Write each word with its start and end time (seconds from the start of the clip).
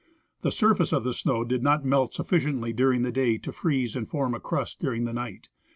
The 0.41 0.49
surface 0.51 0.91
of 0.93 1.03
the 1.03 1.13
snow 1.13 1.43
did 1.43 1.61
not 1.61 1.85
melt 1.85 2.15
sufficiently 2.15 2.73
during 2.73 3.03
the 3.03 3.11
day 3.11 3.37
to 3.37 3.51
freeze 3.51 3.95
and 3.95 4.09
form 4.09 4.33
a 4.33 4.39
crust 4.39 4.79
during 4.79 5.05
the 5.05 5.13
night. 5.13 5.49